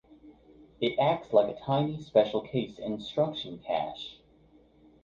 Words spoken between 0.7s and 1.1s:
It